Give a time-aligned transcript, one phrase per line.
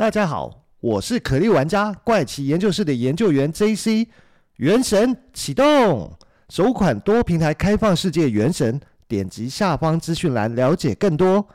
[0.00, 4.08] 大家好，我是可莉玩家怪奇研究室的研究员 JC。
[4.56, 6.16] 原神启动，
[6.48, 11.46] 首款多平台开放世界原神，点击下方资讯栏了解更多。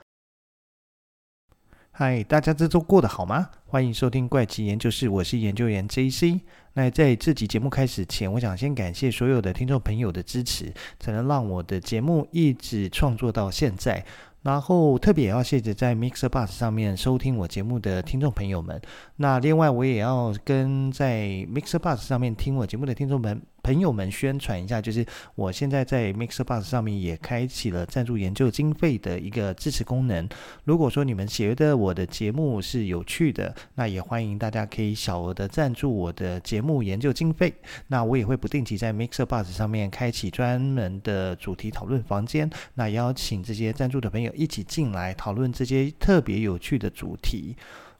[1.90, 3.50] 嗨，大家这周过得好吗？
[3.66, 6.42] 欢迎收听怪奇研究室，我是研究员 JC。
[6.74, 14.06] 那在这集节目开始前，我想先感谢所有的听众朋友的支持，才能让我的节目一直创作到现在。
[14.46, 18.80] 然后特别也要谢谢在 Mixer Buzz 上面收听我节目的听众朋友们。
[19.16, 23.42] 那另外我也要跟在 Mixer Buzz 上面听我节目的听众们。
[23.66, 30.30] 朋友们宣传一下，就是我现在在 MixerBox 上面也开启了赞助研究经费的一个支持功能。
[30.66, 37.52] 如果说你们觉得我的节目是有趣的，那也欢迎大家可以小额的赞助我的节目研究经费。
[37.88, 47.56] 那我也会不定期在 MixerBox 上面开启专门的主题讨论房间，那邀请这些赞助的朋友一起进来讨论这些特别有趣的主题。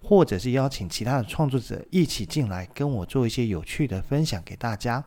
[0.08, 5.04] 或者是邀请其他的创作者一起进来跟我做一些有趣的分享给大家。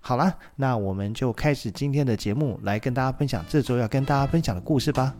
[0.00, 5.14] 好了，那我们就开始今天的节目，来跟大家分享这周要跟大家分享的故事吧。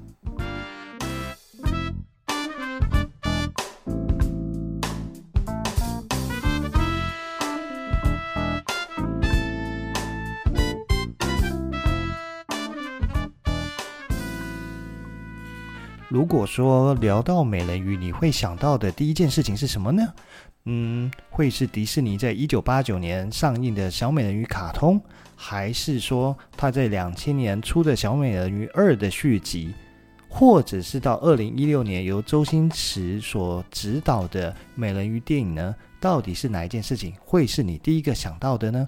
[16.21, 20.07] 如果说聊到美人鱼，你会想到的第一件事情是什么呢？
[20.67, 25.01] 嗯，会是迪士尼在一九八九年上映的小美人鱼卡通，
[25.35, 29.73] 还是说他在两千年出的小美人鱼二的续集，
[30.29, 35.75] 或者是到二零一六年由周星驰所执导的美人鱼电影呢？
[36.01, 38.87] 到底是哪一件事情会是你第一个想到的呢？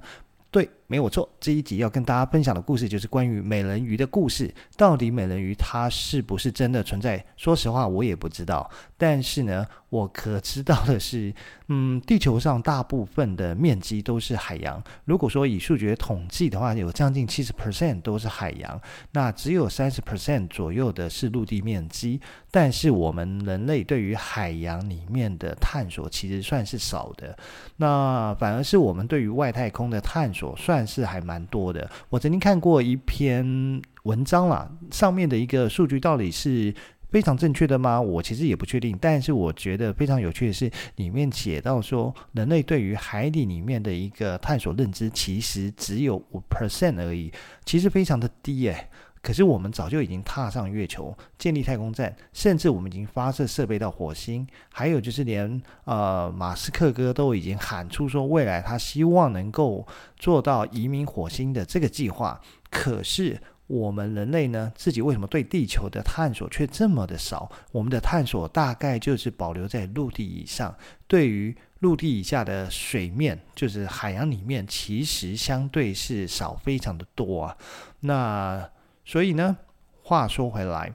[0.51, 1.27] 对，没有错。
[1.41, 4.55] 这一集要跟大家分享的故事就是关于美人鱼的故事。
[4.77, 7.25] 到底美人鱼它是不是真的存在？
[7.35, 8.71] 说实话，我也不知道。
[8.99, 11.35] 但是呢，我可知道的是，
[11.69, 14.85] 嗯，地球上大部分的面积都是海洋。
[15.07, 18.79] 如果说以数学统计的话，有将近七十 percent 都是海洋，
[19.13, 22.21] 那只有三十 percent 左右的是陆地面积。
[22.51, 27.35] 但是我们人类对于海洋里面的探索其实算是少的，
[27.79, 31.91] 那反而是我们对于外太空的探索算是还蛮多的。
[32.09, 36.75] 我曾经看过一篇文章啦，上面的一个数据到底是
[37.11, 38.01] 非常正确的吗？
[38.01, 38.97] 我其实也不确定。
[39.01, 47.31] 但是我觉得非常有趣的是，里面写到说，人类对于海底里面的一个探索认知其实只有五 percent 而已，
[47.65, 48.89] 其实非常的低诶。
[49.23, 62.41] 可是我们早就已经踏上月球，建立太空站，甚至我们已经发射设备到火星，还有就是连呃马斯克哥都已经喊出说，未来他希望能够做到移民火星的这个计划。
[62.69, 67.51] 可是我们人类呢，自己为什么对地球的探索却这么的少？
[67.71, 77.57] 我们的探索大概就是保留在陆地以上，对于陆地以下的水面，就是海洋里面，其实相对是少非常的多啊。
[78.01, 78.69] 那
[79.05, 79.57] 所以呢，
[80.03, 80.95] 话说回来，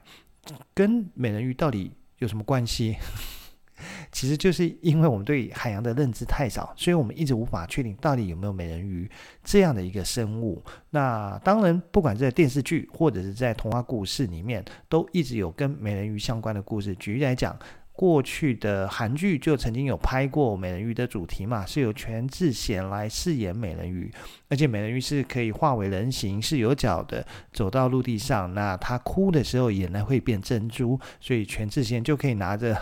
[0.74, 2.96] 跟美人鱼到底有什么关系？
[4.12, 9.10] 其实就是因为我们对海洋的认知太少，所以我们一直无法确定到底有没有美人鱼
[9.44, 10.64] 这样的一个生物。
[10.90, 16.96] 那当然，不管在电视剧或者是在童话故事里面，都一直有跟美人鱼相关的故事。
[16.96, 17.58] 举例来讲。
[17.98, 24.14] 过去的韩剧就曾经有拍过美人鱼的主题嘛，是由全智贤来饰演美人鱼，
[24.50, 32.80] 而且美人鱼是可以化为人形，是有脚的，走到陆地上，那她哭的时候眼泪会变珍珠，所以全智贤就可以拿着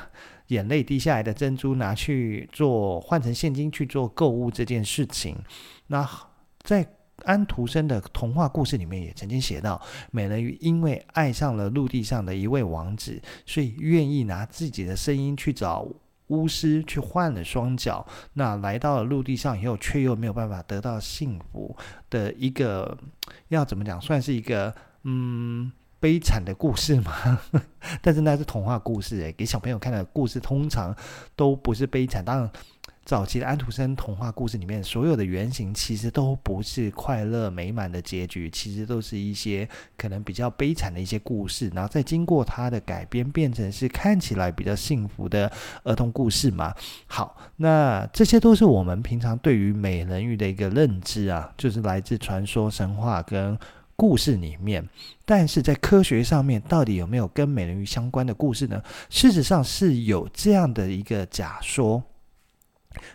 [0.47, 5.37] 眼泪滴下来的珍珠拿去做换成现金去做购物这件事情。
[5.87, 6.05] 那
[6.59, 6.85] 在
[7.25, 9.81] 安徒生的童话故事里面也曾经写到，
[10.11, 15.85] 美人鱼因为爱上了陆地上的一位王子，所以愿意拿自己的声音去找
[16.27, 18.05] 巫师去换了双脚。
[18.33, 21.75] 那来到了陆地上以后，却又没有办法得到幸福
[22.09, 22.97] 的一个，
[23.49, 27.39] 要怎么讲，算是一个嗯悲惨的故事吗？
[28.01, 30.95] 但是那是童话故事诶，给小朋友看的故事通常
[31.35, 32.49] 都不是悲惨，当然。
[33.05, 45.51] 早期的安徒生童话故事里面，所有的原型其实都不是快乐美满的结局，其实都是一些可能比较悲惨的一些故事，然后再经过他的改编，变成是看起来比较幸福的
[45.83, 46.73] 儿童故事嘛。
[47.05, 53.55] 好，那这些都是我们平常对于美人鱼的一个认知啊，就是来自传说、神话跟
[53.95, 54.83] 故事里面。
[55.25, 58.81] 但是在科学上面，到底有没有跟美人鱼相关的故事呢？
[59.11, 62.01] 事实上是有这样的一个假说。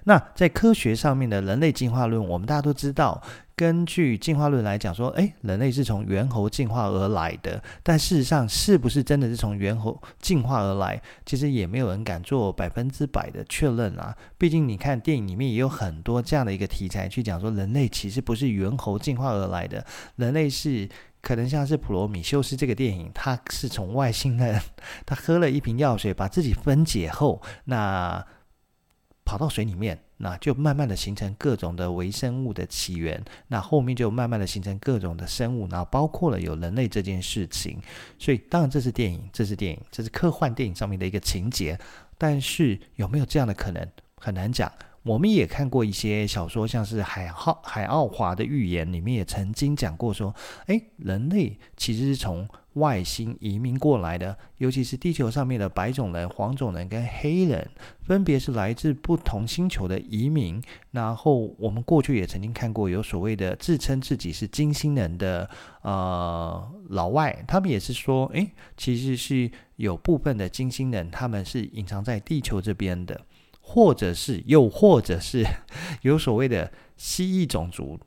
[0.04, 3.22] 那在科学上面的人类进化论，我们大家都知道，
[3.54, 7.62] 根据进化论来讲说，诶，人类是从猿猴进化而来的。
[7.82, 11.00] 但事实上，是不是真的是从猿猴进化而来？
[11.26, 14.16] 其实也没有人敢做百分之百的确认啊。
[14.38, 19.84] 毕竟你看电影里面也有很多这样的一个题材去讲说，人类其实不是猿猴进化而来的，
[20.16, 20.88] 人类是
[21.20, 24.58] 可能像是普罗米修斯这个电影，他是从外星人，
[25.04, 28.24] 他喝了一瓶药水，把自己分解后，那。
[29.30, 33.24] 跑到水里面，那就慢慢的形成各种的微生物的起源。
[33.46, 37.78] 那后面就慢慢的形成各种的生物，然后包括了有人类这件事情。
[38.18, 41.78] 所以当然这是电影，这是电影，这是科幻电影上面的一个情节。
[42.18, 44.68] 但是有没有这样的可能，很难讲。
[45.04, 50.34] 我们也看过一些小说，像是海奥海奥华的预言里面也曾经讲过说，
[50.66, 57.68] 诶，人类其实是从外星移民过来的，尤其是地球上面的白种人、黄种人跟黑人，
[58.02, 60.62] 分别是来自不同星球的移民。
[60.92, 65.48] 然后我们过去也曾经看过有所谓的自称自己是金星人的
[65.82, 73.20] 呃老外，他们也是说，诶，其实是有部分的金星人，他们是隐藏在地球这边的。
[73.62, 75.44] 或者是，又或者是
[76.02, 78.00] 有所谓的蜥蜴种族，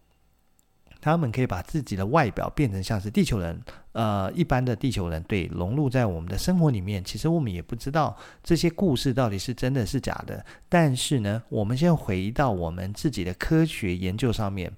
[1.00, 3.62] 他们可以把自己的外表变成像是地球人，
[3.94, 7.04] 呃，一般的地球人，对，融入在我们的生活里面。
[7.04, 10.45] 其实我们也不知道这些故事到底是真的是假的。
[10.69, 14.72] 但是呢，我们先回到我们自己的科学研究上面，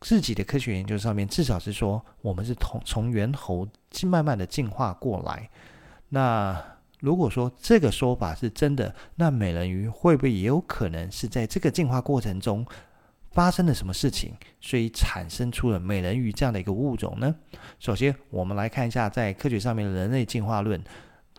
[0.00, 3.66] 自己的科学研究上面，至少是说我们是从从猿猴
[4.04, 5.48] 慢慢的进化过来。
[6.10, 6.62] 那。
[7.00, 12.66] 如果说这个说法是真的，那美人鱼会不会也有可能是在这个进化过程中
[13.36, 17.34] 发生了什么事情，所以产生出了美人鱼这样的一个物种呢？
[17.78, 20.82] 首先，我们来看一下在科学上面的人类进化论，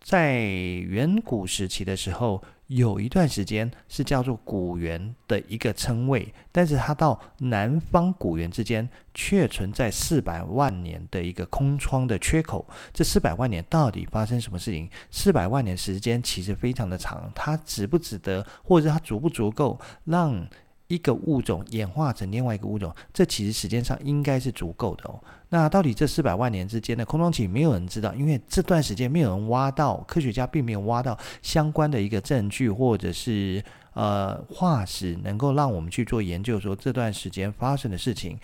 [0.03, 2.43] 在远古时期的时候。
[2.67, 12.67] 有一段时间是叫做古猿的一个称谓，但是它到南方古猿之间却存在四百万年的一个空窗的缺口。
[12.93, 14.89] 这四百万年到底发生什么事情？
[15.09, 20.45] 四百万年时间其实非常的长，它值不值得，或者它足不足够让
[20.87, 22.93] 一个物种演化成另外一个物种？
[23.13, 25.19] 这其实时间上应该是足够的哦。
[25.49, 33.63] 那到底这四百万年之间的空窗期，没有人知道，因为这段时间没有人挖到，科学家并没有挖到相关的一个证据，或者是
[33.93, 38.39] 呃化石，能够让我们去做研究，说这段时间发生的事情。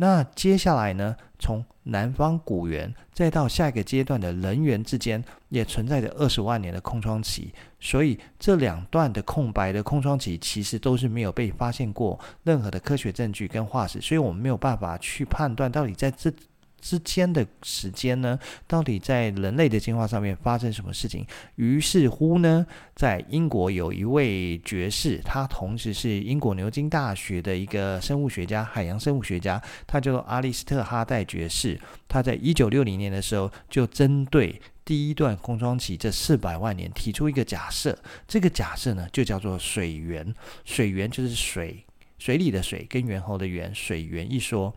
[0.00, 7.52] 那接下来呢，从南方古猿再到下一个阶段的人猿之间，也存在着二十万年的空窗期。
[7.80, 16.32] 所以这两段的空白的空窗期，其实都是没有被发现过任何的科学证据跟化石，所以我们没有办法去判断到底在这。
[16.80, 21.26] 之间的时间呢，到底在人类的进化上面发生什么事情？
[21.56, 31.80] 于是乎呢，在英国有一位爵士，他同时是英国牛津大学的一个生物学家，海洋生物学家，他叫做阿利斯特哈代爵士。
[32.06, 40.34] 他在一九六零年的时候，就针对第一段空窗期这四百万年提出一个假设，这个假设呢，就叫做水源。
[40.64, 41.84] 水源就是水，
[42.18, 44.74] 水里的水跟猿猴的猿，水源一说。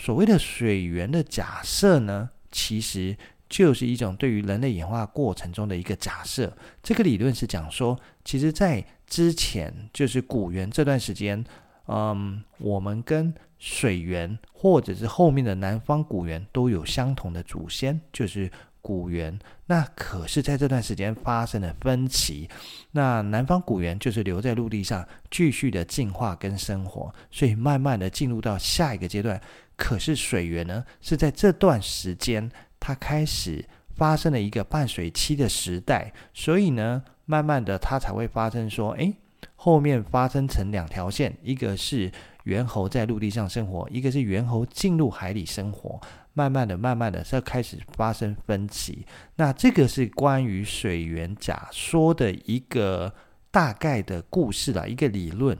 [0.00, 3.14] 所谓的水源的假设呢，其实
[3.50, 6.56] 就是一种对于人类演化过程中的一个假设。
[6.82, 11.44] 这个理论是讲说，其实，在之前就是古猿这段时间，
[11.86, 18.50] 嗯，我们跟水源或者是后面的南方古猿都有相同的祖先，就是
[18.80, 19.38] 古猿。
[19.66, 22.48] 那可是在这段时间发生了分歧，
[22.92, 29.38] 那南方古猿就是留在陆地上继续的进化跟生活，所以慢慢的进入到下一个阶段。
[29.80, 33.64] 可是水源呢，是在这段时间，它开始
[33.96, 39.14] 发生了一个半水期的时代，所以呢，慢慢的它才会发生说，诶，
[39.56, 42.12] 后面发生成两条线，一个是
[42.44, 45.98] 猿猴在陆地上生活，一个是猿猴进入海里生活，
[46.34, 49.06] 慢慢的、慢慢的，这开始发生分歧。
[49.36, 53.14] 那这个是关于水源假说的一个
[53.50, 55.56] 大概的故事啦，一个理论。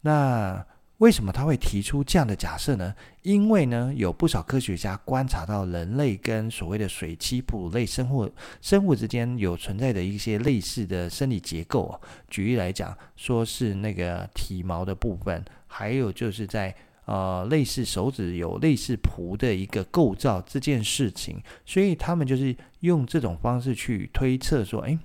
[0.00, 0.66] 那。
[1.02, 2.94] 为什么他会提出这样的假设呢？
[3.22, 8.30] 因为呢，有不少科学家观察到人类跟所谓的水栖哺乳类生物
[8.60, 12.00] 生物之间有存在的一些类似的生理结构。
[12.28, 16.72] 举例来讲，说是那个体毛的部分，还有就是在
[17.06, 24.96] 呃类似手指有类似蹼的一个构造这件事情，所以他们就是用这种方式去推测说，哎。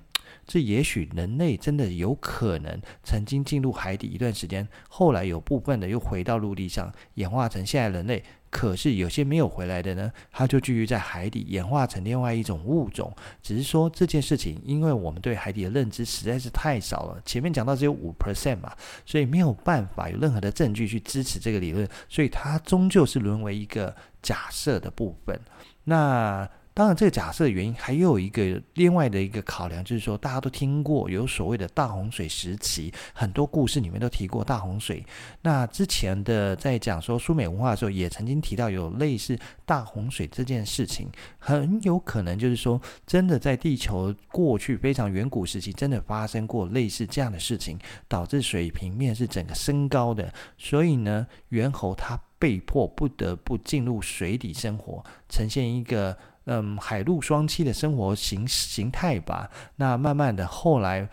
[0.48, 8.24] 这也许人类真的有可能曾经进入海底一段时间，后来有部分的又回到陆地上，演化成现在人类。
[8.50, 13.14] 可是有些没有回来的呢，它就继续在海底演化成另外一种物种。
[13.42, 18.74] 只是说这件事情，因为我们对海底的认知实在是太少了，前面讲到只有五 percent 嘛，
[19.04, 25.38] 所以没有办法有任何的证据去支持这个理论，所以它终究是沦为一个假设的部分。
[25.84, 26.48] 那。
[26.78, 35.04] 当然，这个假设的原因还有一个另外的一个考量，就是说大家都听过有所谓的大洪水时期，很多故事里面都提过大洪水。
[35.42, 41.08] 那之前的在讲说苏美文化的时候，也曾经提到有类似大洪水这件事情，
[41.40, 50.32] 很有可能就是说，真的在地球过去非常远古时期，真的发生过类似这样的事情，导致水平面是整个升高的。
[50.56, 56.16] 所以呢，猿猴它被迫不得不进入水底生活，呈现一个。
[56.50, 59.50] 嗯，海陆双栖的生活形形态吧。
[59.76, 61.06] 那慢慢的，后来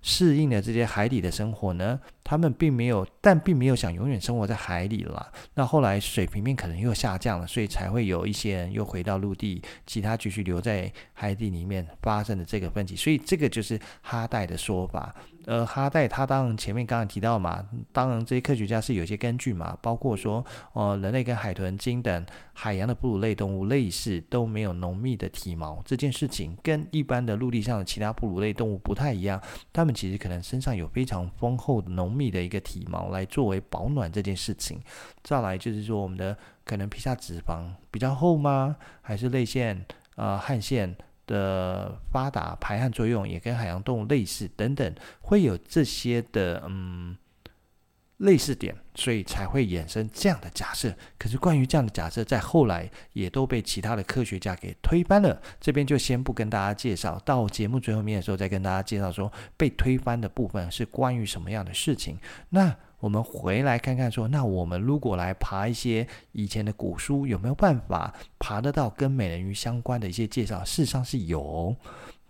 [0.00, 5.30] 适应了这些海底的生活呢，他们并没有，但并没有想永远生活在海里了。
[5.54, 12.96] 那后来水平面可能又下降了，所以才会有一些人又回到陆地，其他继续留在海底里面发生的这个分歧。
[12.96, 15.14] 所以这个就是哈代的说法。
[15.46, 29.40] 呃，哈代他当然前面刚刚提到嘛，当然这些科学家是有些根据嘛，包括说，呃，人类跟海豚、鲸等海洋的哺乳类动物类似，都没有浓密的体毛，这件事情跟一般的陆地上的其他哺乳类动物不太一样，
[29.72, 34.80] 它们其实可能身上有非常丰厚的浓密的一个体毛来作为保暖这件事情。
[35.22, 38.76] 再来就是说，我们的可能皮下脂肪比较厚吗？
[39.02, 40.96] 还是泪腺、呃，汗腺？
[41.28, 47.16] 的发达排汗作用也跟海洋动物类似等等，会有这些的嗯
[48.18, 50.94] 类似点，所以才会衍生这样的假设。
[51.18, 55.40] 可是关于这样的假设，在后来也都被其他的科学家给推翻了。
[55.60, 62.18] 这边就先不跟大家介绍，到节目最后面的时候再跟大家介绍说被推翻的部分是关于什么样的事情。
[62.50, 62.76] 那。
[62.98, 70.64] 我们回来看看，说，那我们如果来爬一些以前的古书，有没有办法爬得到跟美人鱼相关的一些介绍？
[70.64, 71.76] 事实上是有。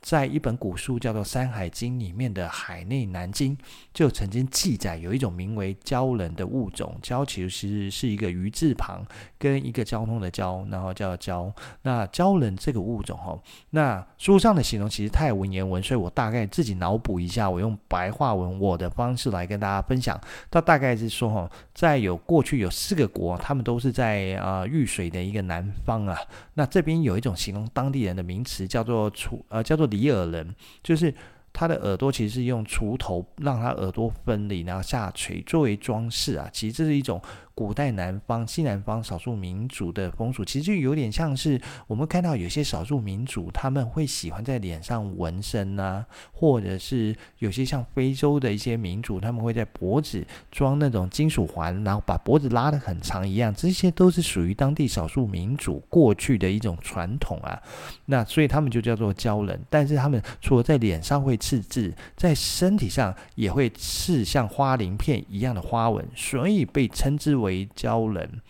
[0.06, 3.56] 在一本古书叫做《山海经》里面的《海内南经》
[3.92, 6.96] 就曾经记载，有一种名为蛟人的物种。
[7.02, 9.04] 蛟其实是一个鱼字旁
[9.36, 11.52] 跟一个交通的交，然后叫蛟。
[11.82, 20.16] 那蛟人这个物种哦，那书上的形容其实太文言文，所以我大概自己脑补一下，我用白话文我的方式来跟大家分享。
[20.52, 26.16] 它大概是说哦，在有过去有四个国，他们都是在啊遇水的一个南方啊。
[26.54, 29.84] 那这边有一种形容当地人的名词，叫做楚呃叫做。
[29.96, 31.14] 比尔人就是
[31.52, 36.48] 他的耳朵，其实是用锄头让他耳朵分离，然后下垂作为装饰啊。
[36.52, 37.20] 其实这是一种。
[37.56, 57.58] 古代南方、西南方少数民族的风俗，其实就有点像是我们看到有些少数民族，他们会喜欢在脸上纹身啊，或者是有些像非洲的一些民族，他们会在脖子装那种金属环，然后把脖子拉得很长一样，这些都是属于当地少数民族过去的一种传统啊。
[58.04, 67.45] 那所以他们就叫做鲛人，但是他们除了在脸上会刺字，在身体上也会刺像花鳞片一样的花纹，所以被称之为。
[67.46, 68.42] 为鲛人，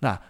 [0.00, 0.20] 那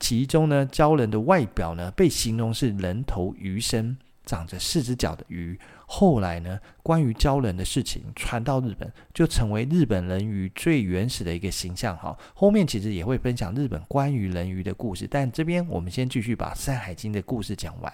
[0.00, 5.58] 其中呢，鲛人的外表呢，被形容是人头鱼身，长着四只脚的鱼。
[5.86, 11.96] 后来呢，关于鲛人的事情传到日本，就成为日本人鱼最原始的一个形象。
[11.96, 17.92] 哈，后面其实也会分享日本关于人鱼的故事，但这边我们先继续把《山海经》的故事讲完。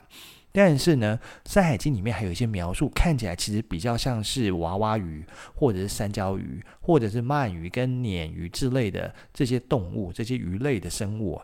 [0.54, 1.18] 但是呢，
[1.50, 11.40] 《山海经》里面还有一些描述，看起来其实比较像是娃娃鱼，或者是山椒鱼，或者是鳗鱼跟鲶鱼之类的这些动物，这些鱼类的生物，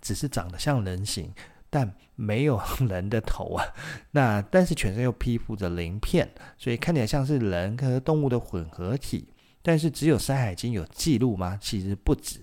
[0.00, 1.32] 只是长得像人形，
[1.70, 3.64] 但没有 人的头啊。
[4.10, 6.28] 那但是全身又披覆着鳞片，
[6.58, 9.28] 所以看起来像是人和动物的混合体。
[9.62, 11.56] 但是只有《山海经》有记录吗？
[11.60, 12.40] 其实不止。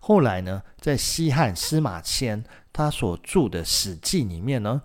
[0.00, 2.44] 后来呢，在西汉司马迁。
[2.76, 4.82] 他所著的《史记》里面呢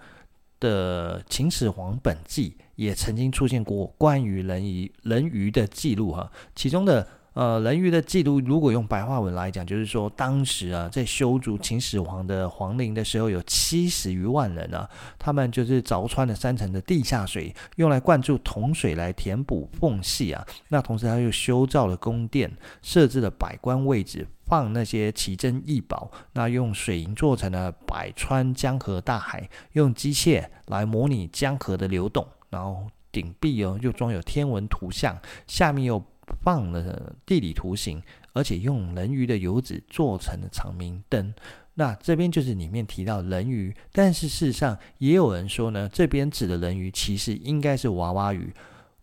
[0.61, 24.27] 的《秦始皇本纪》也曾经出现过关于人鱼人鱼的记录哈，其中的呃人鱼的记录，如果用白话文来讲，就是说当时啊在修筑秦始皇的皇陵的时候，有七十余万人啊，他们就是凿穿了三层的地下水，用来灌注铜水来填补缝隙啊，那同时他又修造了宫殿，设置了百官位置。
[24.45, 36.03] 放那些奇珍异宝，那用水银做成了百川江河大海，用机械来模拟江河的流动，然后顶壁哦又装有天文图像，下面又
[36.41, 38.01] 放了地理图形，
[38.33, 41.33] 而且用人鱼的油脂做成了长明灯。
[41.73, 48.53] 那这边就是里面提到人鱼，但是事实上也有人说呢，这边指的人鱼其实应该是娃娃鱼。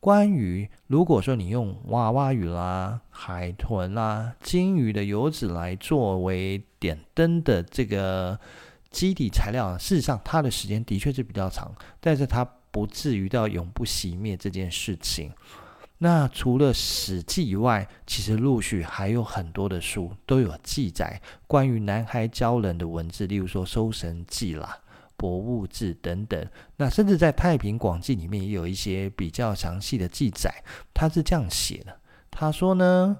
[0.00, 8.38] 关于如果说你用娃娃鱼啦、海豚啦、鲸鱼的油脂来作为点灯的这个
[8.90, 15.32] 基底材料，事实上它的时间的确是比较长，但是它不至于到永不熄灭这件事情。
[15.99, 24.78] 那除了《史记》以外，其实陆续还有很多的书都有记载关于男孩醮人的文字，例如说《搜神记》啦。
[25.17, 30.62] 博物志等等，那甚至在《太平广记》里面也有一些比较详细的记载。
[30.95, 31.99] 他是这样写的：
[32.31, 33.19] 他说呢，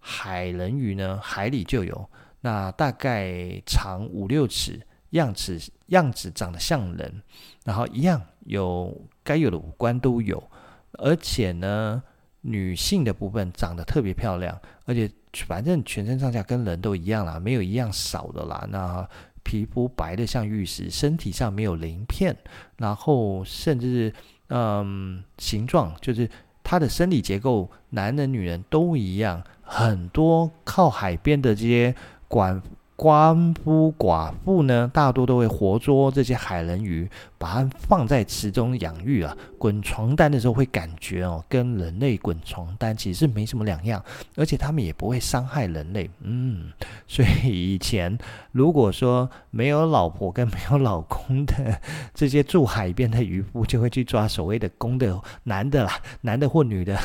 [0.00, 5.56] 海人鱼呢，海里就有，那大概长五六尺，样子
[5.86, 7.22] 样子长得像人，
[7.64, 10.50] 然后一样有该有的五官都有，
[10.94, 12.02] 而且呢，
[12.48, 15.10] 女性的部分长得特别漂亮，而且
[15.46, 18.66] 反正全身上下跟人都一样啦，没有一样少的啦。
[18.70, 19.08] 那
[19.42, 22.36] 皮肤白的像玉石，身体上没有鳞片，
[22.76, 24.12] 然后甚至
[24.48, 26.30] 嗯，形状就是
[26.62, 29.42] 它的生理结构，男人女人都一样。
[29.62, 31.94] 很多靠海边的这些
[32.28, 32.62] 管。
[32.96, 39.36] 鳏夫寡妇呢，大多都会活捉这些海人鱼，把它放在池中养育啊。
[39.58, 44.02] 滚床单的时候会感觉哦，跟人类滚床单其实没什么两样，
[44.34, 46.10] 而且他们也不会伤害人类。
[46.20, 46.72] 嗯，
[47.06, 48.16] 所以以前
[48.52, 51.78] 如果说没有老婆跟没有老公的
[52.14, 56.98] 这些住海边的渔夫，就会去抓所谓的公的男的啦，男的或女的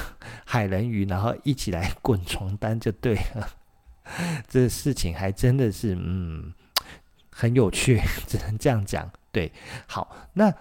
[0.45, 3.45] 海人鱼，然后一起来滚床单就对了。
[4.48, 6.53] 这事情还真的是，嗯，
[7.30, 9.10] 很有趣， 只能这样讲。
[9.32, 9.51] 对，
[9.88, 10.53] 好，那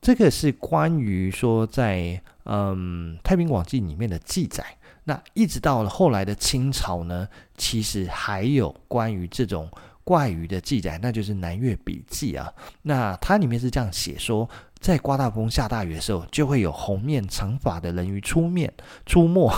[0.00, 4.64] 这个是关于说在嗯《太平广记》里面的记载。
[5.04, 9.68] 那一直到了后来的清朝呢，其实还有关于这种
[10.04, 12.52] 怪鱼的记载，那就是《南越笔记》啊。
[12.82, 14.48] 那它里面是这样写说，
[14.78, 18.72] 在刮大风下大雨的时候，就会有红面长发的人鱼出面
[19.04, 19.52] 出没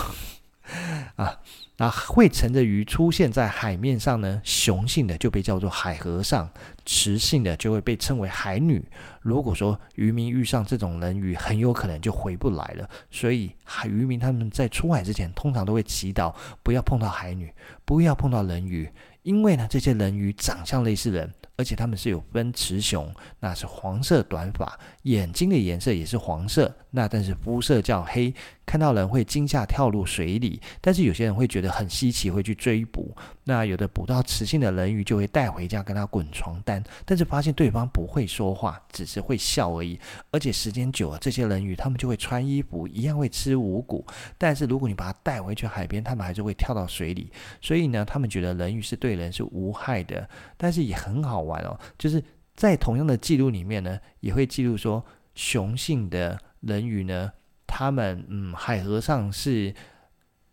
[1.15, 1.39] 啊。
[1.77, 6.49] 那会乘着鱼出现在海面上呢，雄性的就被叫做海和尚，
[6.85, 8.83] 雌性的就会被称为海女。
[9.21, 12.89] 如果说渔民遇上这种人鱼，很有可能就回不来了。
[13.11, 17.53] 所以海渔民他们在出海之前，通常都会祈祷不要碰到海女，
[17.83, 18.89] 不要碰到人鱼，
[19.23, 21.29] 因为呢，这些人鱼长相类似人。
[21.57, 28.33] 而且他们是有分雌雄，那是黄色短发，眼睛的颜色也是黄色，那但是肤色较黑，
[28.65, 30.61] 看到人会惊吓跳入水里。
[30.81, 33.15] 但是有些人会觉得很稀奇，会去追捕。
[33.43, 39.99] 那有的捕到雌性的人鱼就会带回家跟他滚床单，但是发现对方不会说话，只是会笑而已。
[40.31, 44.05] 而且时间久了，这些人鱼他们就会穿衣服，一样会吃五谷。
[44.37, 47.31] 但是如果你把它带回去海边，他们还是会跳到水里。
[47.61, 52.23] 所以呢，他们觉得人鱼是对人是无害的，但是也很好玩哦，就是
[52.55, 57.31] 在同样的记录里面呢，也会记录说雄性的人鱼呢，
[57.77, 59.75] 他们嗯，海和尚是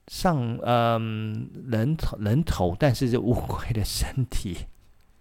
[0.08, 4.66] 上嗯人头人头，但是是乌龟的身体，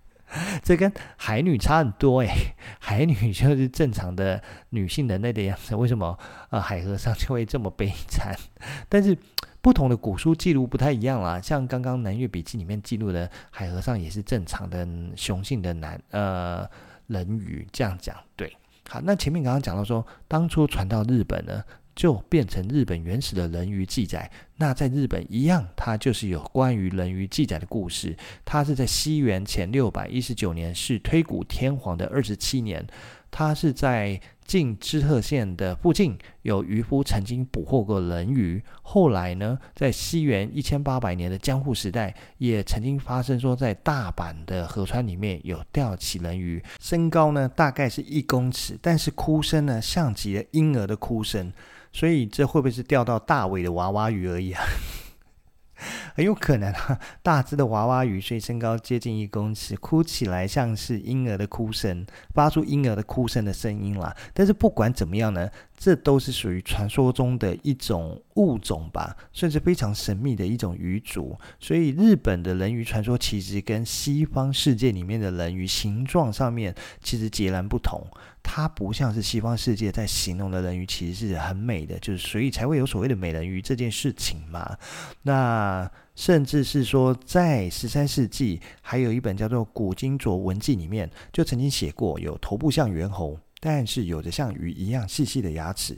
[0.66, 6.18] 这跟海女差很多诶，海女就是正常的女性人类的样子，为什么、
[6.50, 8.36] 呃、海和尚就会这么悲惨？
[8.90, 9.16] 但是。
[9.64, 16.68] 不同的古书记录不太一样啦，像刚刚《南越笔记》里面记录的海和尚也是正常的雄性的男呃
[17.06, 18.52] 人鱼，这样讲对。
[18.90, 21.64] 好，那前面刚刚讲到说，当初传到日本呢，
[21.96, 24.30] 就变成日本原始的人鱼记载。
[24.58, 28.16] 那在日本一样，它就是有关于人鱼记载的故事。
[28.46, 32.86] 它是在西元前六百一十九年，是推古天皇的二十七年。
[33.34, 38.62] 它是在近知鹤县的附近，有渔夫曾经捕获过人鱼。
[38.82, 51.54] 后来呢，在西元一千八百年的江户时代，也曾经发生说，在大阪的河川里面有钓起人鱼，身高呢大概是一公尺，但是哭声呢像极了婴儿的哭声，
[51.92, 54.64] 所以这会不会是钓到大尾的娃娃鱼而已啊？
[56.14, 64.16] 很有可能啊，大只的娃娃鱼，所以身高接近一公尺，哭起来像是婴儿的哭声，发出婴儿的哭声的声音啦。
[64.32, 71.38] 但是不管怎么样呢，这都是属于传说中的一种物种吧，甚至非常神秘的一种鱼族。
[71.60, 78.06] 所以日本的人鱼传说其实跟西方世界里面的人鱼形状上面其实截然不同。
[78.44, 84.76] 它不像是西方世界在形容的人鱼，其实是很美的，就是所以才会有所谓的美人鱼这件事情嘛。
[85.22, 95.96] 那甚至是说，在十三世纪，还有一本叫做《古今卓文记》里面，就曾经写过，有头部像猿猴，但是有着像鱼一样细细的牙齿。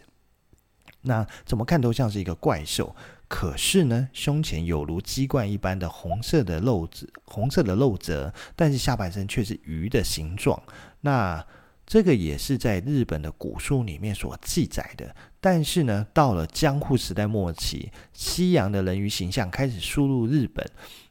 [1.04, 2.96] 那怎么看都像是一个怪兽。
[3.28, 10.62] 可是呢，胸前有如鸡冠一般的红色的肉褶，红色的肉褶，但是下半身却是鱼的形状。
[11.02, 11.44] 那
[11.86, 15.16] 这个也是在日本的古书里面所记载的。
[15.42, 20.64] 但是呢，到了江户时代末期，西洋的人鱼形象开始输入日本，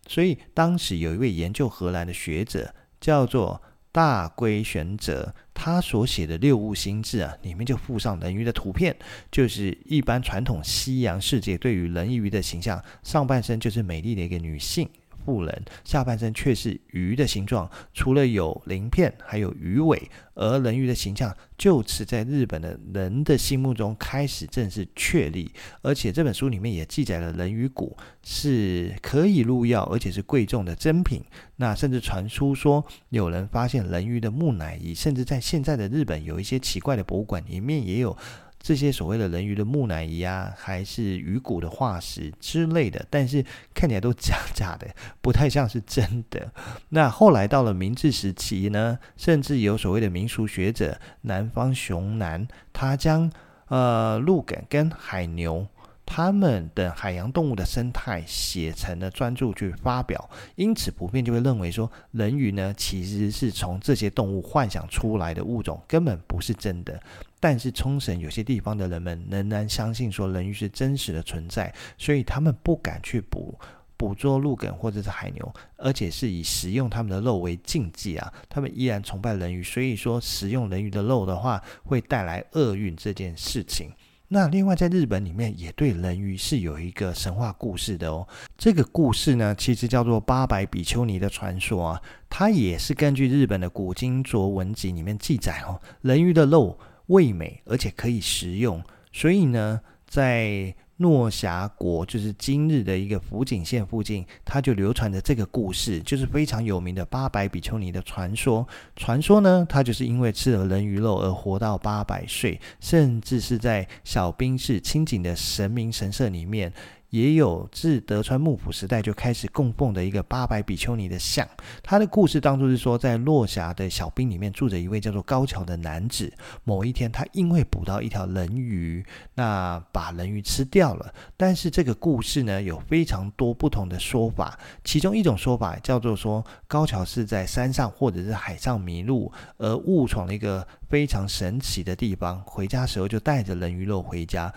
[0.07, 3.61] 所以当时有一位研究荷兰的学者叫做。
[3.92, 8.96] 大龟玄哲他所写的《六物心志》啊，里面就附上人鱼的图片，
[9.31, 14.88] 就是一般传统西洋世界对于人鱼的形象，上半身就是美丽的一个女性。
[15.25, 25.51] 妇人下半身却是鱼的形状，除了有鳞片，还有鱼尾，而人鱼的形象就此在日本的人的心目中开始正式确立。
[25.83, 31.23] 而且这本书里面也记载了人鱼骨是可以入药，而且是贵重的珍品。
[31.57, 38.17] 那甚至传出说有人发现人鱼的木乃伊，甚至在现在的日本有一些奇怪的博物馆里面也有。
[38.62, 43.44] 这些所谓的人鱼的木乃伊啊，还是鱼骨的化石之类的，但是
[43.75, 44.87] 看起来都假假的，
[45.20, 46.53] 不太像是真的。
[46.90, 53.31] 那后来到了明治时期呢，甚至有所谓的民俗学者南方雄男，他将
[53.66, 55.66] 呃鹿梗跟海牛。
[56.05, 67.01] 他们的海洋动物的生态写成了专著去发表，因此普遍就会认为说，人鱼呢其实是从这些动物幻想出来的物种，根本不是真的。
[67.41, 73.59] 但是冲绳有些地方的人们仍然相信说人鱼是真实的存在，所以他们不敢去捕
[73.97, 78.33] 捕捉鹿梗或者是海牛，而且是以食用他们的肉为禁忌啊。
[78.49, 83.91] 他们依然崇拜人鱼，所以说食用人鱼的肉的话会带来厄运这件事情。
[84.35, 88.27] 那另外，在日本里面也对人鱼是有一个神话故事的哦。
[88.57, 92.03] 这个故事呢，其实叫做八百比丘尼的传说啊。
[92.31, 108.66] 它也是根据日本的古今卓文集里面记载哦，人鱼的肉味美，而且可以食用，所以呢，在诺霞国就是今日的一个福井县附近，它就流传着这个故事，就是非常有名的八百比丘尼的传说。
[108.94, 116.72] 传说呢，它就是因为吃了人鱼肉而活到八百岁，甚至是在小滨市清井的神明神社里面。
[117.12, 121.46] 也有自德川幕府时代就开始供奉的一个八百比丘尼的像。
[121.83, 126.33] 他的故事当初是说，在落霞的小兵里面住着一位叫做高桥的男子。
[126.64, 131.12] 某一天，他因为捕到一条人鱼，那把人鱼吃掉了。
[131.37, 134.59] 但是这个故事呢，有非常多不同的说法。
[134.83, 142.42] 其中一种说法叫做说，高桥是在山上或者是海上迷路，而误闯了一个非常神奇的地方。
[142.46, 144.51] 回家时候就带着人鱼肉回家。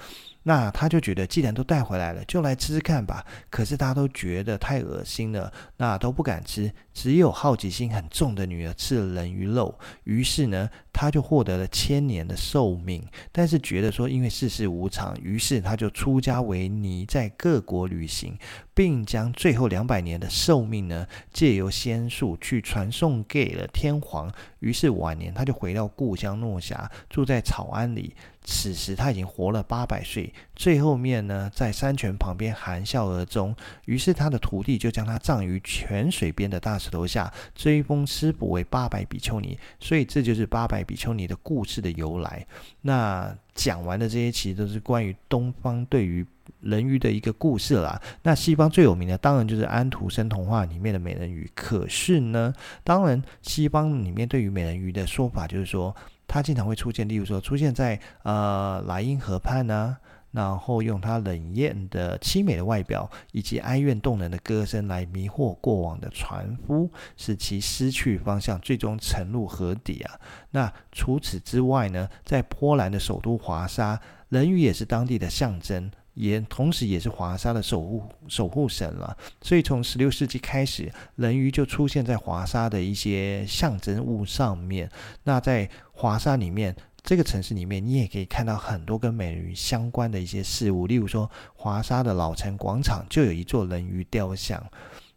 [0.47, 3.25] 那他就觉得，既然都带回来了，就来吃吃看吧。
[3.49, 6.71] 可是大家都觉得太恶心了，那都不敢吃。
[6.93, 13.03] 只有好奇心很重的女儿吃了人鱼肉，于是呢，他就获得了千年的寿命。
[13.31, 18.38] 但是觉得说，因为世事无常，于是他就出家为尼，在各国旅行，
[18.75, 24.31] 并将最后两百年的寿命呢，借由仙术去传送给了天皇。
[24.60, 28.15] 于是晚年他就回到故乡诺狭，住在草庵里。
[28.47, 33.55] 此时他已经活了八百岁，最后面呢，在山泉旁边含笑而终。
[33.86, 39.58] 于是他的徒弟就将他葬于泉水边的大石头下，追封师傅为八百比丘尼。
[39.79, 42.45] 所以这就是八百比丘尼的故事的由来。
[42.81, 46.23] 那讲完的这些，其实都是关于东方对于
[46.62, 47.99] 人鱼的一个故事啦。
[48.21, 51.49] 那西方最有名的，当然就是安徒生童话里面的美人鱼。
[51.55, 52.53] 可是呢，
[52.84, 55.95] 当然西方里面对于美人鱼的说法，就是说。
[56.27, 59.97] 它经常会出现，例如说出现在呃莱茵河畔呢、
[60.31, 70.19] 然后用它冷艳的凄美的外表以及哀怨动人的歌声来迷惑过往的船夫，使其失去方向，最终沉入河底啊。
[70.51, 75.89] 那除此之外呢，在波兰的首都华沙，人鱼也是当地的象征。
[76.15, 84.89] 也同时也是华沙的守护守护神了，所以从十六世纪开始，人鱼就出现在华沙的一些象征物上面。
[85.23, 94.62] 那在华沙里面，这个城市里面，你也可以看到很多跟美人鱼相关的一些事物，例如说华沙的老城广场就有一座人鱼雕像。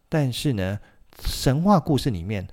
[0.09, 0.79] 但是呢，
[1.25, 2.47] 神话故事里面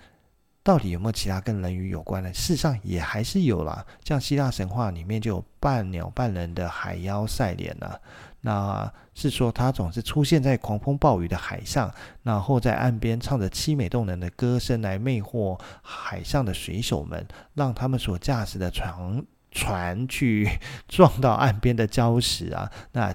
[0.65, 2.34] 到底有没有其他跟人鱼有关的？
[2.34, 7.99] 事实上也还是有啦，像希腊神话里面就有半鸟半人的海妖赛莲啊。
[8.41, 20.49] 那是说，他总是出现在狂风暴雨的海上，然后在岸边唱着凄美动人的歌声来魅惑海上的水手们，让他们所驾驶的船船去
[20.89, 22.71] 撞到岸边的礁石啊。
[22.93, 23.13] 那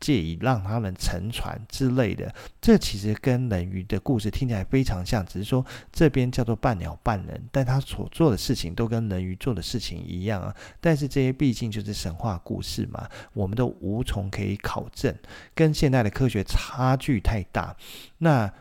[0.00, 2.34] 借以让他们沉船之类的。
[2.60, 10.52] 这其实跟人鱼的故事听起来非常像，只是说这边叫做半鸟半人，但他所做的事情都跟人鱼做的事情一样啊。
[10.80, 15.14] 但是这些毕竟就是神话故事嘛，我们都无从可以考证，
[15.54, 17.76] 跟现代的科学差距太大。
[18.18, 18.52] 那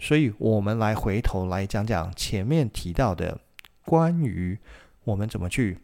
[0.00, 3.38] 所以，我们来回头来讲讲前面提到的
[3.84, 4.58] 关于
[5.04, 5.78] 我们怎么去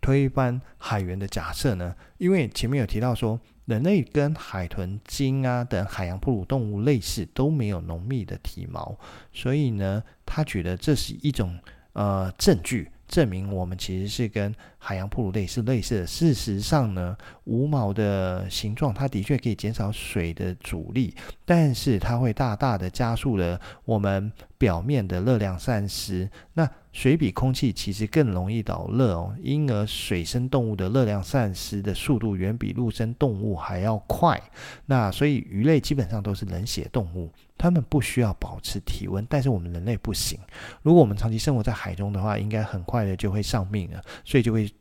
[0.00, 1.94] 推翻海员的假设呢？
[2.18, 8.96] 因为前面有提到说，人类跟海豚、鲸啊等海洋哺乳动物类似，都没有浓密的体毛，
[9.32, 11.58] 所以呢，他觉得这是一种
[11.92, 12.90] 呃证据。
[13.06, 16.06] 证明我们其实是跟海洋哺乳类是类似的。
[16.06, 26.28] 事实上呢，无毛的形状，它的确可以减少水的阻力，但是它会大大的加速了我们表面的热量散失。
[26.54, 34.40] 那水比空气其实更容易导热哦，因而水生动物的热量散失的速度远比陆生动物还要快。
[34.86, 37.28] 那所以鱼类基本上都是冷血动物，
[37.58, 40.38] 它们不需要保持体温，但是我们人类不行。
[40.82, 44.00] 如果我们长期生活在海中的话，应该很快的就会丧命了。
[44.24, 44.72] 所以就会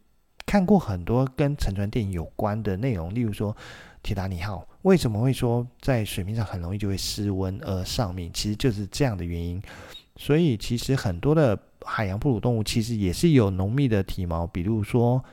[0.46, 3.58] 看过很多跟沉船电影有关的内容，例如说
[4.04, 9.60] 铁达尼号为什么会说在水面上很容易就会失温而丧命，其实就是这样的原因。
[10.16, 11.58] 所以其实很多的。
[11.86, 15.24] 海洋哺乳动物其实也是有浓密的体毛，比如说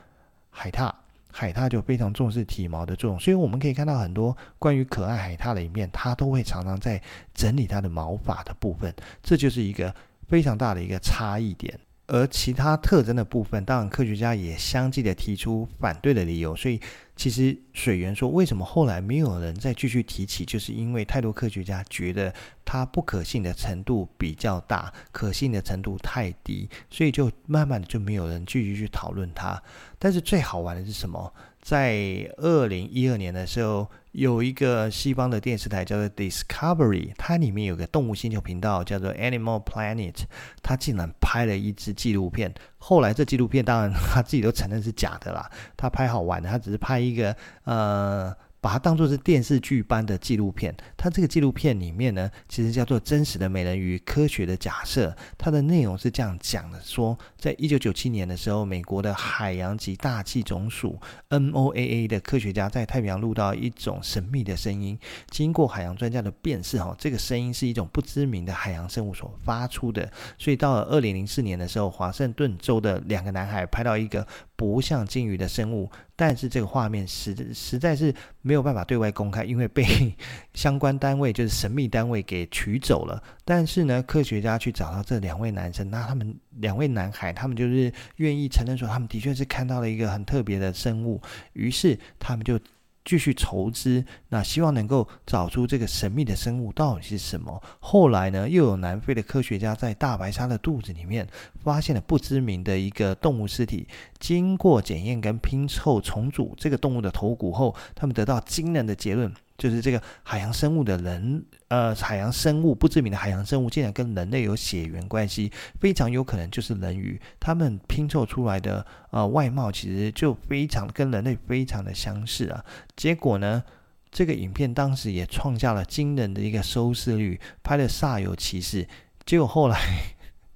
[0.49, 0.91] 海獭，
[1.31, 7.01] 海獭就非常重视体毛的作用，所以我们可以看到很多关于可爱海獭的一面，它都会常常在
[7.33, 9.93] 整理它的毛发的部分，这就是一个
[10.27, 11.79] 非常大的一个差异点。
[12.13, 16.77] 而其他特征的部分，当然科学家也相继的提出反对的理由，所以
[17.15, 22.33] 其实水源说为什么后来没有人再继续提起，就是因为太多科学家觉得
[22.65, 29.63] 它不可信的程度比较大，可信的程度太低，所以就慢慢的就没有人继续去讨论它。
[29.97, 31.33] 但是最好玩的是什么？
[31.61, 40.15] 在二零一二年的时候，有一个西方的电视台叫做 Discovery，它里面有个动物星球频道叫做 Animal Planet，
[40.61, 42.53] 它竟然拍了一支纪录片。
[42.77, 48.35] 后来这纪录片当然 他自己都承认是假的啦，他拍好玩的，他只是拍一个呃。
[48.61, 55.09] 把它当作是电视剧般的纪录片，它这个纪录片里面呢，其实叫做《真实的美人鱼：科学的假设》。
[55.35, 64.97] 它的内容是这样讲的：说，在一九九七年的时候，美国的海洋及大气总署 （NOAA） 的科学家在太平洋录到一种神秘的声音。
[65.31, 70.07] 经过海洋专家的辨识，哈，这个声音是一种不知名的海洋生物所发出的。
[70.37, 74.27] 所以到了二零零四年的时候，华盛顿州的两个男孩拍到一个
[74.61, 75.89] 不像鲸鱼的生物。
[76.15, 79.83] 但是这个画面实实在是没有办法对外公开，因为被
[80.53, 83.23] 相关单位就是神秘单位给取走了。
[83.43, 91.19] 但是呢，科学家去找到这两位男生，那他们两位男孩，他们就是愿意承认说，他们的确是看到了一个很特别的生物，
[91.53, 92.59] 于是他们就。
[93.03, 97.61] 继续筹资，那希望能够找出这个神秘的生物到底是什么。
[97.79, 101.27] 后来呢，又有南非的科学家在大白鲨的肚子里面
[101.63, 103.87] 发现了不知名的一个动物尸体。
[104.19, 109.33] 经过检验跟拼凑重组这个动物的头骨后，他们得到惊人的结论。
[109.61, 117.21] 就是这个海洋生物的人，呃，海洋生物不知名的海洋生物，竟然跟人类有血缘关系，非常有可能就是人鱼。
[117.39, 122.65] 他们拼凑出来的呃外貌，其实就非常跟人类非常的相似啊。
[122.95, 123.63] 结果呢，
[124.09, 128.87] 这个影片当时也创下了惊人的一个收视率，拍的煞有其事。
[129.27, 129.77] 结果后来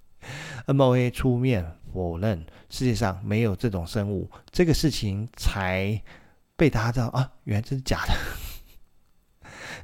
[0.66, 1.64] M O A 出面
[1.94, 6.02] 否认世界上没有这种生物，这个事情才
[6.56, 8.45] 被大家知道啊，原来这是假的。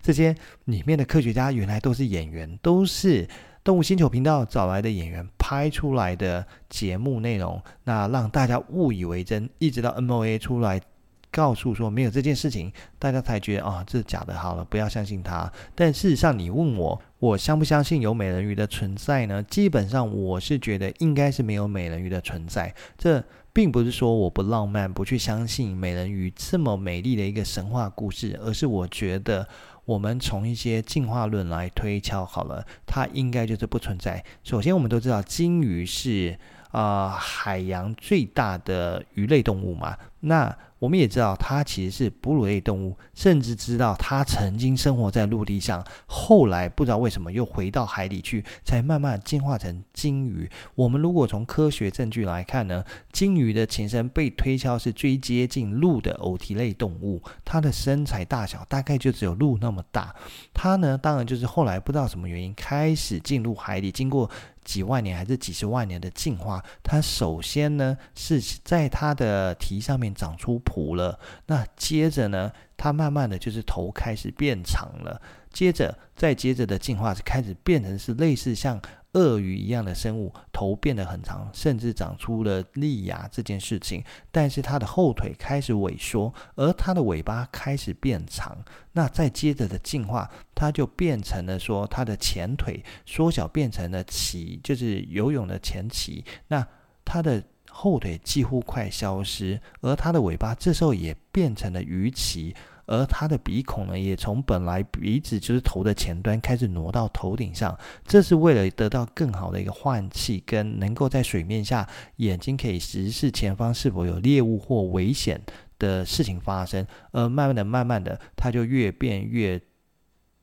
[0.02, 0.36] 这些
[0.66, 3.28] 里面的科学家原来都是演员，都是
[3.64, 10.82] 动物星球频道找来的演员拍出来的节目内容，那让大家误以为真，一直到 M O A 出来
[11.30, 15.52] 告诉说没有这件事情，大家才觉得啊、这是假的，好了，不要相信他。
[15.76, 19.44] 但事实上，你问我，我相不相信有美人鱼的存在呢？
[19.44, 22.74] 基本上，我是觉得应该是没有美人鱼的存在。
[22.98, 29.48] 这并不是说我不浪漫，不去相信美人鱼这么美丽的一个神话故事，而是我觉得。
[29.86, 34.24] 我们从一些进化论来推敲好了，它应该就是不存在。
[34.44, 36.38] 首先，我们都知道鲸鱼是
[36.72, 40.58] 啊、呃、海洋最大的鱼类动物嘛，那。
[40.82, 50.50] 我们也知道它其实是哺乳类动物，甚至知道它曾经生活在陆地上，后来不知道为什么又回到海里去，才慢慢进化成鲸鱼。
[50.74, 60.16] 我们如果从科学证据来看呢，鲸鱼的前身被推敲是最接近鹿的偶蹄类动物，它的身材大小大概就只有鹿那么大。
[60.52, 64.28] 它呢，当然就是后来不知道什么原因开始进入海里，经过
[64.64, 75.22] 几万年还是几十万年的进化，它首先呢是在它的蹄上面长出蹼了，那接着呢，它慢慢的就是头开始变长了，
[75.52, 78.82] 接着再接着的进化是开始变成是类似像。
[79.14, 84.04] 鳄鱼一样的生物，头变得很长，甚至长出了利牙这件事情。
[84.32, 88.58] 但是它的后腿开始萎缩，而它的尾巴开始变长。
[88.94, 96.24] 那再接着的进化，它就变成了说，它的前腿缩小，变成了鳍，就是游泳的前鳍。
[96.48, 96.66] 那
[97.04, 102.56] 它的后腿几乎快消失，而它的尾巴这时候也变成了鱼鳍。
[102.92, 115.42] 而它的鼻孔呢，也从本来鼻子就是头的前端开始挪到头顶上，这是为了得到更好的一个换气，跟能够在水面下眼睛可以直视前方是否有猎物或危险
[115.80, 116.86] 的事情发生。
[117.14, 119.62] 而慢慢的、慢慢的，它就越变越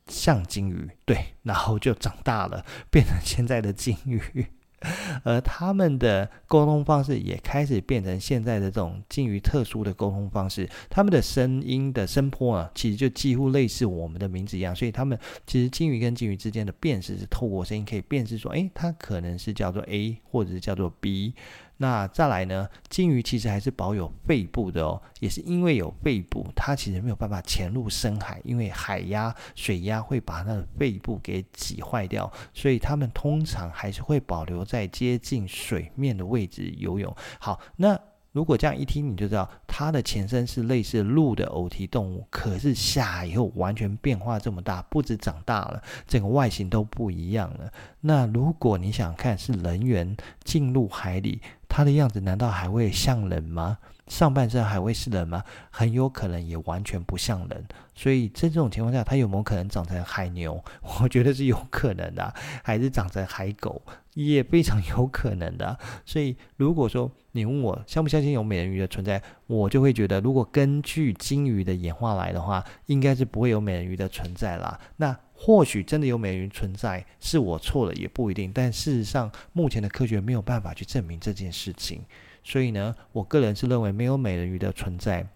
[0.07, 4.47] 像鲸鱼，对，然后就长大了，变成现在的鲸鱼。
[5.25, 10.69] 而他们的沟通方式也开始变成现在的这种鲸鱼特殊的沟通方式。
[10.89, 14.75] 他们的声音的声波啊，其实就几乎类似我们的名字一样。
[14.75, 21.35] 所以他们其实鲸鱼跟鲸鱼之间的辨识是透过声音可以辨识说，诶，它可能是叫做 A，或者是叫做 B。
[21.79, 22.69] 那再来呢？
[22.89, 37.15] 金鱼其实还是保有肺部的哦，也是因为有肺部，它其实没有办法潜入深海，因为海压、水压会把它的肺部给挤坏掉，所以它们通常还是会保留在接近水面的位置游泳。
[37.39, 37.99] 好，那。
[38.33, 47.73] 如果这样一听，你就知道它的前身是类似鹿的偶蹄动物，可是下以后完全变化这么大，不止长大了，整个外形都不一样了。
[48.01, 53.79] 那如果你想看是人猿进入海里，它的样子难道还会像人吗？
[54.07, 55.45] 上半身还会是人吗？
[55.71, 57.67] 很有可能也完全不像人。
[57.95, 60.63] 所以在这种情况下，它有没有可能长成海牛？
[61.01, 63.83] 我觉得是有可能的，还是长成海狗？
[64.15, 74.79] 也非常有可能的，所以如果说你问我相不相信有美人鱼的存在，我就会觉得，如果根据鲸鱼的演化来的话，应该是不会有美人鱼的存在啦。
[74.97, 78.51] 那或许真的有美人鱼存在，是我错了也不一定。
[78.53, 82.03] 但事实上，目前的科学没有办法去证明这件事情，
[82.43, 85.27] 所以呢，我个人是认为没有美人鱼的存在。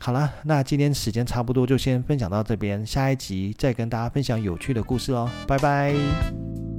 [0.00, 6.69] 好了，那今天时间差不多，就先分享到这边，下一集再跟大家分享有趣的故事哦，拜拜。